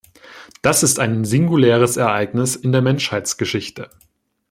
[0.63, 3.91] Das ist ein singuläres Ereignis in der Menschheitsgeschichte.